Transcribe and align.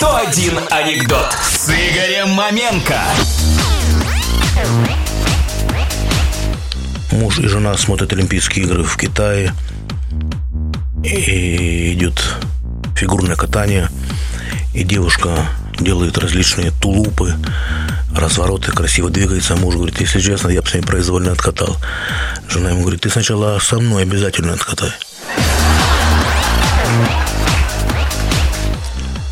101 0.00 0.60
анекдот 0.70 1.26
с 1.42 1.68
Игорем 1.70 2.30
Маменко. 2.30 3.00
Муж 7.10 7.40
и 7.40 7.48
жена 7.48 7.76
смотрят 7.76 8.12
Олимпийские 8.12 8.66
игры 8.66 8.84
в 8.84 8.96
Китае. 8.96 9.52
И 11.02 11.94
идет 11.94 12.22
фигурное 12.94 13.34
катание. 13.34 13.88
И 14.72 14.84
девушка 14.84 15.48
делает 15.80 16.16
различные 16.16 16.70
тулупы, 16.70 17.34
развороты, 18.14 18.70
красиво 18.70 19.10
двигается. 19.10 19.56
Муж 19.56 19.74
говорит, 19.74 20.00
если 20.00 20.20
честно, 20.20 20.48
я 20.50 20.62
бы 20.62 20.68
с 20.68 20.74
ней 20.74 20.82
произвольно 20.82 21.32
откатал. 21.32 21.76
Жена 22.48 22.70
ему 22.70 22.82
говорит, 22.82 23.00
ты 23.00 23.10
сначала 23.10 23.58
со 23.58 23.80
мной 23.80 24.04
обязательно 24.04 24.52
откатай. 24.52 24.92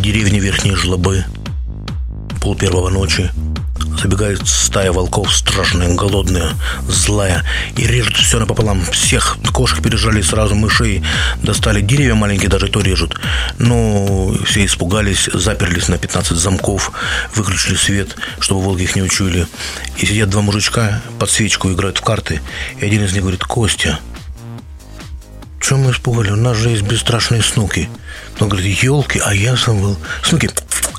Деревня 0.00 0.40
Верхние 0.40 0.76
Жлобы. 0.76 1.26
Пол 2.40 2.56
первого 2.56 2.88
ночи. 2.88 3.30
Забегает 4.00 4.48
стая 4.48 4.92
волков, 4.92 5.30
страшная, 5.34 5.94
голодная, 5.94 6.54
злая, 6.88 7.44
и 7.76 7.86
режут 7.86 8.16
все 8.16 8.38
напополам. 8.38 8.82
Всех 8.92 9.36
кошек 9.52 9.82
пережали 9.82 10.22
сразу, 10.22 10.54
мышей 10.54 11.02
достали. 11.42 11.82
Деревья 11.82 12.14
маленькие 12.14 12.48
даже 12.48 12.68
то 12.68 12.80
режут. 12.80 13.20
Но 13.58 14.34
все 14.46 14.64
испугались, 14.64 15.28
заперлись 15.34 15.88
на 15.88 15.98
15 15.98 16.34
замков, 16.34 16.92
выключили 17.34 17.74
свет, 17.74 18.16
чтобы 18.38 18.62
волки 18.62 18.84
их 18.84 18.96
не 18.96 19.02
учуяли. 19.02 19.46
И 19.98 20.06
сидят 20.06 20.30
два 20.30 20.40
мужичка, 20.40 21.02
под 21.18 21.28
свечку 21.30 21.70
играют 21.70 21.98
в 21.98 22.02
карты. 22.02 22.40
И 22.78 22.86
один 22.86 23.04
из 23.04 23.12
них 23.12 23.20
говорит, 23.20 23.44
Костя, 23.44 23.98
чем 25.60 25.82
мы 25.84 25.92
испугали? 25.92 26.30
У 26.30 26.36
нас 26.36 26.56
же 26.56 26.70
есть 26.70 26.82
бесстрашные 26.82 27.42
снуки. 27.42 27.88
Он 28.40 28.48
говорит, 28.48 28.82
елки, 28.82 29.20
а 29.24 29.34
я 29.34 29.56
сам 29.56 29.80
был. 29.80 29.96
Снуки, 30.22 30.50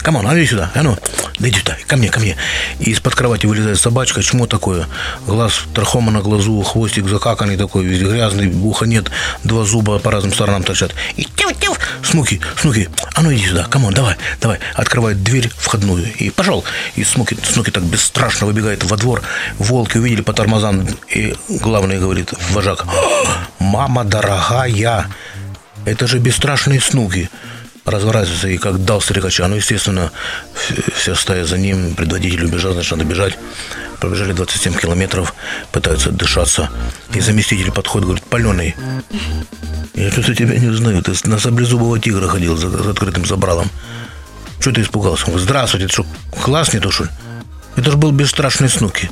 come 0.01 0.16
on, 0.16 0.27
а 0.27 0.37
иди 0.37 0.47
сюда, 0.47 0.71
а 0.73 0.83
ну, 0.83 0.97
да 1.39 1.49
иди 1.49 1.59
сюда, 1.59 1.77
ко 1.87 1.97
мне, 1.97 2.09
ко 2.09 2.19
мне. 2.19 2.37
И 2.79 2.91
из-под 2.91 3.15
кровати 3.15 3.45
вылезает 3.45 3.79
собачка, 3.79 4.21
чмо 4.21 4.47
такое? 4.47 4.87
Глаз 5.25 5.61
трахома 5.73 6.11
на 6.11 6.21
глазу, 6.21 6.61
хвостик 6.61 7.07
закаканный 7.07 7.57
такой, 7.57 7.85
весь 7.85 8.01
грязный, 8.01 8.47
уха 8.47 8.85
нет, 8.85 9.09
два 9.43 9.63
зуба 9.63 9.99
по 9.99 10.11
разным 10.11 10.33
сторонам 10.33 10.63
торчат. 10.63 10.93
И 11.15 11.23
тяв-тяв, 11.23 11.77
снуки, 12.03 12.39
снуки, 12.59 12.89
а 13.15 13.21
ну 13.21 13.33
иди 13.33 13.47
сюда, 13.47 13.65
come 13.65 13.81
on, 13.81 13.93
давай, 13.93 14.15
давай. 14.39 14.59
Открывает 14.75 15.23
дверь 15.23 15.49
входную 15.57 16.05
и 16.13 16.29
пошел. 16.29 16.63
И 16.95 17.03
снуки, 17.03 17.37
снуки 17.43 17.71
так 17.71 17.83
бесстрашно 17.83 18.47
выбегает 18.47 18.83
во 18.83 18.97
двор. 18.97 19.23
Волки 19.57 19.97
увидели 19.97 20.21
по 20.21 20.33
тормозам, 20.33 20.87
и 21.09 21.35
главный 21.49 21.99
говорит, 21.99 22.33
вожак, 22.51 22.85
мама 23.71 24.03
дорогая, 24.03 25.07
это 25.85 26.05
же 26.05 26.19
бесстрашные 26.19 26.81
снуки 26.81 27.29
разворачивается 27.85 28.49
и 28.49 28.57
как 28.57 28.83
дал 28.83 28.99
стрекача. 28.99 29.47
Ну, 29.47 29.55
естественно, 29.55 30.11
вся 30.93 31.15
стая 31.15 31.45
за 31.45 31.57
ним, 31.57 31.95
предводитель 31.95 32.45
убежал, 32.45 32.73
значит, 32.73 32.91
надо 32.91 33.05
бежать. 33.05 33.37
Пробежали 34.01 34.33
27 34.33 34.75
километров, 34.75 35.33
пытаются 35.71 36.11
дышаться. 36.11 36.69
И 37.13 37.21
заместитель 37.21 37.71
подходит, 37.71 38.07
говорит, 38.07 38.25
паленый, 38.25 38.75
я 39.95 40.11
что-то 40.11 40.35
тебя 40.35 40.57
не 40.57 40.71
знаю, 40.75 41.01
ты 41.01 41.13
на 41.23 41.39
саблезубого 41.39 41.97
тигра 41.97 42.27
ходил 42.27 42.57
за, 42.57 42.69
за 42.69 42.91
открытым 42.91 43.25
забралом. 43.25 43.69
Что 44.59 44.73
ты 44.73 44.81
испугался? 44.81 45.23
Он 45.25 45.31
говорит, 45.31 45.45
здравствуйте, 45.45 45.85
это 45.85 45.93
что, 45.93 46.05
класс 46.43 46.73
не 46.73 46.79
то, 46.79 46.91
что 46.91 47.05
ли? 47.05 47.09
Это 47.77 47.89
же 47.89 47.97
был 47.97 48.11
бесстрашный 48.11 48.69
снуки. 48.69 49.09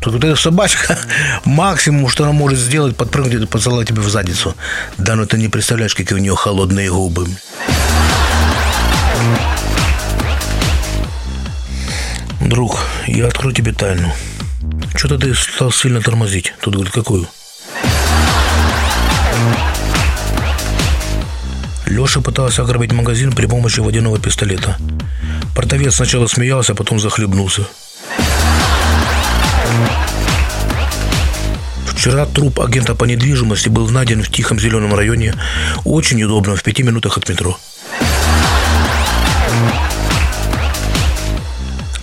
Тут 0.00 0.14
вот 0.14 0.24
эта 0.24 0.36
собачка, 0.36 0.98
максимум, 1.44 2.08
что 2.08 2.24
она 2.24 2.32
может 2.32 2.58
сделать, 2.58 2.96
подпрыгнуть 2.96 3.42
и 3.42 3.46
поцеловать 3.46 3.88
тебя 3.88 4.02
в 4.02 4.08
задницу. 4.08 4.54
Да, 4.96 5.16
но 5.16 5.26
ты 5.26 5.38
не 5.38 5.48
представляешь, 5.48 5.94
какие 5.94 6.18
у 6.18 6.22
нее 6.22 6.36
холодные 6.36 6.90
губы. 6.90 7.26
Друг, 12.40 12.78
я 13.06 13.26
открою 13.26 13.54
тебе 13.54 13.72
тайну. 13.72 14.12
Что-то 14.94 15.18
ты 15.18 15.34
стал 15.34 15.72
сильно 15.72 16.00
тормозить. 16.00 16.54
Тут 16.60 16.74
говорит, 16.74 16.92
какую? 16.92 17.28
Леша 21.86 22.20
пытался 22.20 22.62
ограбить 22.62 22.92
магазин 22.92 23.32
при 23.32 23.46
помощи 23.46 23.80
водяного 23.80 24.18
пистолета. 24.18 24.76
Портовец 25.54 25.96
сначала 25.96 26.26
смеялся, 26.26 26.72
а 26.72 26.74
потом 26.76 27.00
захлебнулся. 27.00 27.66
Вчера 31.98 32.26
труп 32.26 32.60
агента 32.60 32.94
по 32.94 33.06
недвижимости 33.06 33.68
был 33.68 33.88
найден 33.88 34.22
в 34.22 34.30
тихом 34.30 34.60
зеленом 34.60 34.94
районе, 34.94 35.34
очень 35.84 36.22
удобно, 36.22 36.54
в 36.54 36.62
пяти 36.62 36.84
минутах 36.84 37.18
от 37.18 37.28
метро. 37.28 37.58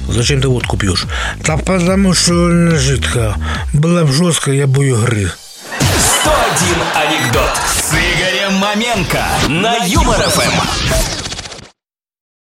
Зачем 0.09 0.41
ты 0.41 0.50
водку 0.50 0.75
пьешь? 0.75 1.05
Да 1.45 1.55
потому 1.55 2.13
что 2.13 2.34
она 2.34 2.75
жидкая. 2.75 3.38
Была 3.72 4.03
бы 4.03 4.11
жесткая, 4.11 4.55
я 4.55 4.67
бы 4.67 4.84
ее 4.84 4.97
грыз. 4.97 5.38
101 5.79 6.75
анекдот 6.94 7.51
с 7.66 7.94
Игорем 7.94 8.53
Маменко 8.55 9.23
на 9.47 9.78
Юмор 9.85 10.19
ФМ. 10.19 11.14